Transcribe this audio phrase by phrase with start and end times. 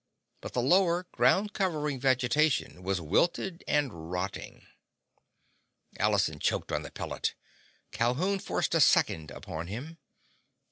[0.41, 4.65] But the lower, ground covering vegetation was wilted and rotting.
[5.99, 7.35] Allison choked upon the pellet.
[7.91, 9.99] Calhoun forced a second upon him.